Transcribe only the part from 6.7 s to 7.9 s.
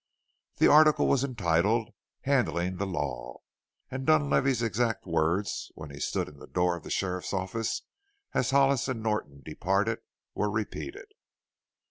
of the sheriff's office